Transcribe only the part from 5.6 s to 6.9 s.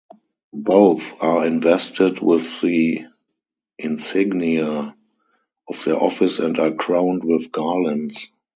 of their office and are